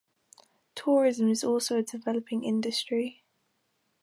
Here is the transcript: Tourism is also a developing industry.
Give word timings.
Tourism 0.73 1.27
is 1.29 1.43
also 1.43 1.77
a 1.77 1.83
developing 1.83 2.43
industry. 2.43 3.23